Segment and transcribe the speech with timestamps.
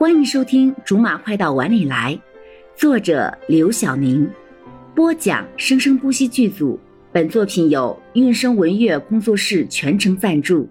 [0.00, 2.14] 欢迎收听《竹马快到碗里来》，
[2.74, 4.26] 作者刘晓宁，
[4.94, 6.80] 播讲生生不息剧组。
[7.12, 10.66] 本作品由韵声文乐工作室全程赞助。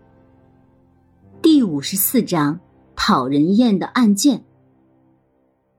[1.44, 2.60] 第五十四章：
[2.96, 4.44] 讨人厌的案件。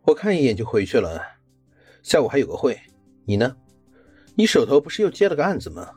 [0.02, 1.20] 我看一眼就回去了，
[2.04, 2.78] 下午还有个会。
[3.24, 3.56] 你呢？
[4.36, 5.88] 你手头不是又接了个案子吗？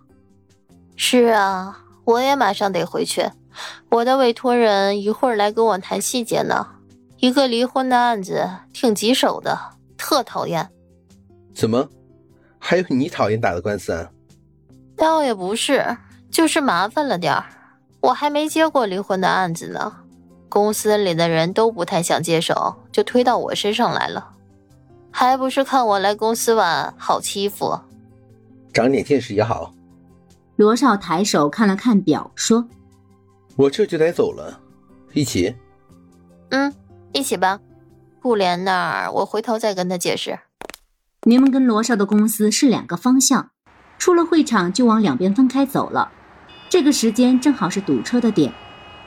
[0.96, 3.22] 是啊，我也马上得回去。
[3.90, 6.80] 我的委托人一会儿来跟我谈细节呢。
[7.24, 9.58] 一个离婚的案子，挺棘手的，
[9.98, 10.70] 特讨厌。
[11.56, 11.88] 怎么，
[12.60, 14.12] 还有你讨厌打的官司啊？
[14.98, 15.96] 倒也不是，
[16.30, 17.46] 就是麻烦了点儿。
[18.02, 19.94] 我还没接过离婚的案子呢，
[20.50, 24.32] 公司里的人都不太想接手，就推到我身上来了。
[25.10, 27.80] 还不是看我来公司晚，好欺负。
[28.74, 29.74] 长点见识也好。
[30.58, 32.68] 罗少抬手看了看表，说
[33.56, 34.60] ：“我这就得走了，
[35.14, 35.56] 一起。”
[36.52, 36.74] 嗯。
[37.14, 37.60] 一起吧，
[38.22, 40.40] 顾莲那儿我回头再跟他解释。
[41.28, 43.52] 柠檬跟罗少的公司是两个方向，
[44.00, 46.12] 出了会场就往两边分开走了。
[46.70, 48.52] 这个时间正好是堵车的点，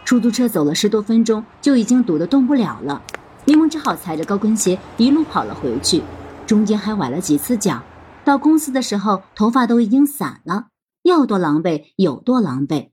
[0.05, 3.03] 出租车走了十多分钟就已经堵得动不了了。
[3.45, 6.01] 柠檬只好踩着高跟鞋一路跑了回去，
[6.47, 7.83] 中间还崴了几次脚。
[8.25, 10.69] 到公司的时候，头发都已经散了，
[11.03, 12.91] 要多狼狈有多狼狈。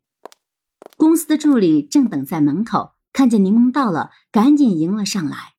[0.98, 2.92] 公司的助理正等在门口。
[3.14, 5.53] 看见柠檬到了，赶紧迎了上来。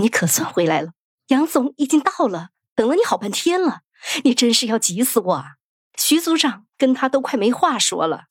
[0.00, 0.94] 你可算回来了，
[1.28, 3.82] 杨总已经到了，等了你好半天了，
[4.24, 5.56] 你真是要急死我啊！
[5.96, 8.24] 徐组长跟他都快没话说了。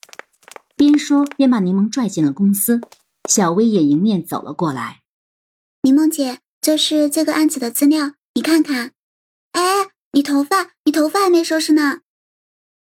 [0.75, 2.81] 边说边把柠檬拽进了公司。
[3.30, 5.02] 小薇也迎面走了过来。
[5.84, 8.94] 柠檬姐，这是这个案子的资料，你看看。
[9.52, 12.00] 哎，你头发，你头发还没收拾呢。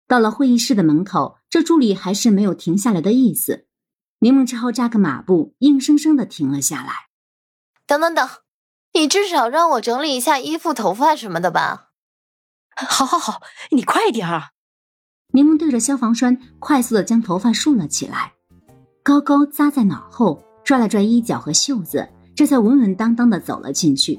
[0.06, 3.66] 到了会议室的门口，这助理还是没有停下来的意思。
[4.24, 7.08] 柠檬只好扎个马步，硬生生的停了下来。
[7.86, 8.26] 等等等，
[8.94, 11.90] 你至少让我整理一下衣服、头发什么的吧。
[12.74, 14.44] 好，好，好，你快点儿。
[15.34, 18.32] 柠檬对着消防栓，快速的将头发竖了起来，
[19.02, 24.18] 高高扎在脑后，拽了拽衣角和袖子，这才稳稳当当的走了进去。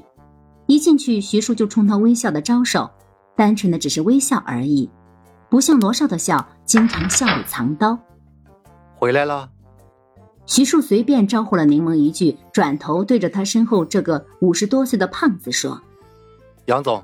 [0.68, 2.88] 一进去，徐叔就冲他微笑的招手，
[3.34, 4.88] 单纯的只是微笑而已，
[5.50, 7.98] 不像罗少的笑，经常笑里藏刀。
[8.94, 9.50] 回来了。
[10.46, 15.82] 徐树随便招呼了柠檬一句，转头对着他身后这个五十多岁的胖子说
[16.66, 17.02] ：“杨总，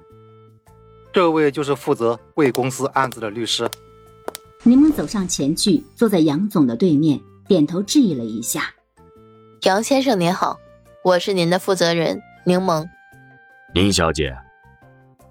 [1.13, 3.69] 这位就是负责贵公司案子的律师。”
[4.63, 8.73] 柠檬走上前去，坐在杨总的对面，点头致意了一下
[9.63, 10.57] ：“杨先生您好，
[11.05, 12.87] 我是您的负责人柠檬。”
[13.75, 14.33] 林小姐，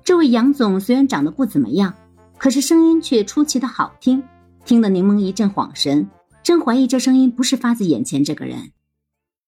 [0.04, 1.94] 这位杨总虽然长得不怎么样，
[2.38, 4.22] 可是声音却出奇的好听，
[4.66, 6.10] 听得柠檬一阵恍神。
[6.44, 8.72] 真怀疑这声音不是发自眼前这个人，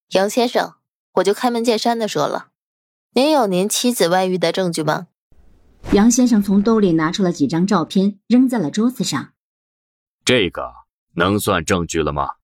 [0.10, 0.76] 杨先生，
[1.14, 2.50] 我就开门见山的说了，
[3.14, 5.08] 您有您妻子外遇的证据吗？
[5.92, 9.34] 杨先生从兜里拿出了几张照片，扔在了桌子上。
[10.24, 10.72] 这个
[11.16, 12.36] 能算证据了吗？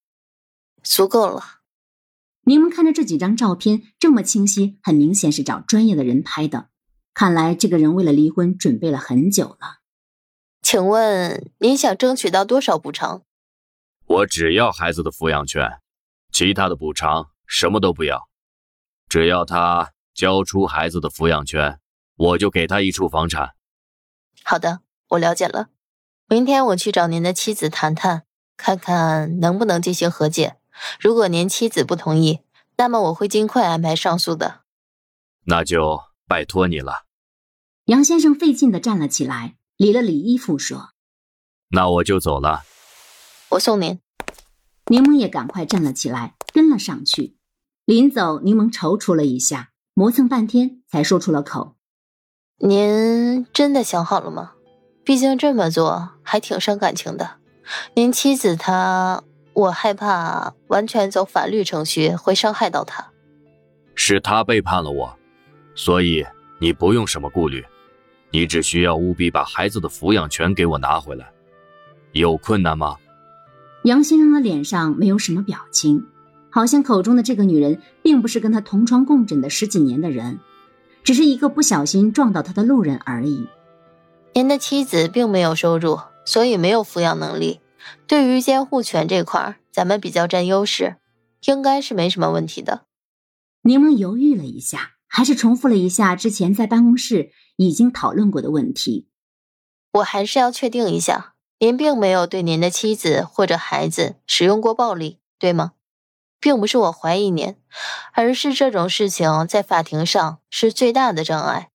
[0.83, 1.59] 足够了。
[2.45, 6.69] 柠檬看着这几张照片这么清晰，很明显是找专业的人拍的。
[7.13, 9.79] 看来这个人为了离婚准备了很久了。
[10.61, 13.23] 请问您想争取到多少补偿？
[14.09, 15.81] 我只要孩子的抚养权，
[16.31, 18.27] 其他的补偿什么都不要。
[19.07, 21.79] 只要他交出孩子的抚养权，
[22.15, 23.53] 我就给他一处房产。
[24.43, 25.69] 好的，我了解了。
[26.27, 28.25] 明天我去找您的妻子谈谈，
[28.57, 30.57] 看看能不能进行和解。
[30.99, 32.39] 如果您妻子不同意，
[32.77, 34.61] 那么我会尽快安排上诉的。
[35.45, 37.05] 那就拜托你了。
[37.85, 40.93] 杨先生费劲的站了起来，理了理衣服，说
[41.69, 42.63] ：“那我就走了。”
[43.49, 43.99] 我送您。
[44.91, 47.35] 柠檬也赶快站了起来，跟了上去。
[47.85, 51.75] 临走，柠檬踌躇了一下，磨蹭半天，才说出了口
[52.61, 54.53] ：“您真的想好了吗？
[55.03, 57.37] 毕竟这么做还挺伤感情的。
[57.95, 59.23] 您妻子她，
[59.53, 63.11] 我害怕完全走法律程序会伤害到她。
[63.95, 65.17] 是他背叛了我，
[65.73, 66.23] 所以
[66.59, 67.65] 你不用什么顾虑，
[68.31, 71.31] 你只需要务必把孩子的抚养权给我拿回来。
[72.11, 72.95] 有困难吗？”
[73.89, 76.05] 杨先生的脸上没有什么表情，
[76.51, 80.39] 好像口中的这个女人并不是跟他同床共枕的十几年的人，
[81.03, 83.47] 只是一个不小心撞到他的路人而已。
[84.35, 87.61] 您的妻子并没有收入，所以没有抚养能力。
[88.05, 90.97] 对于监护权这块，咱们比较占优势，
[91.47, 92.83] 应该是没什么问题的。
[93.63, 99.07] 柠檬犹豫了一下，还是重复了一下之前在办公室已经讨论过的问题。
[99.93, 101.33] 我还是要确定一下。
[101.59, 105.73] 您并没有对您的妻子或者孩子使用过暴力，对吗？
[106.39, 107.57] 并不是我怀疑您，
[108.13, 111.69] 而是这种事情在法庭上是最大的障碍。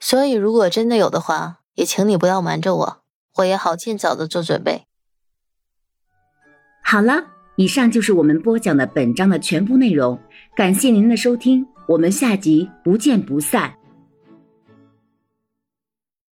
[0.00, 3.02] 所以，如果真的有的话，也请你不要瞒着我，
[3.36, 4.86] 我也好尽早的做准备。
[6.82, 10.18] 好了，以上就是我们播讲的本章的全部内容，
[10.56, 13.76] 感谢您的收听，我们下集不见不散。